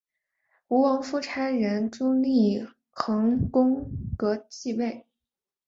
[0.69, 5.05] 吴王夫差立邾桓公革继位。